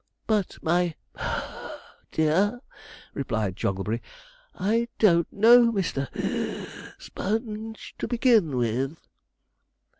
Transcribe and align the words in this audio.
'But, 0.25 0.57
my 0.63 0.95
(puff) 1.13 1.79
dear,' 2.11 2.59
replied 3.13 3.55
Jogglebury, 3.55 4.01
'I 4.55 4.87
don't 4.97 5.31
know 5.31 5.71
Mr. 5.71 6.11
(wheeze) 6.15 6.67
Sponge, 6.97 7.93
to 7.99 8.07
begin 8.07 8.57
with.' 8.57 8.97